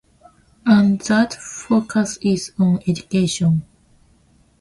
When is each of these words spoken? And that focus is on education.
And 0.65 0.99
that 1.01 1.35
focus 1.35 2.17
is 2.23 2.53
on 2.57 2.81
education. 2.87 3.61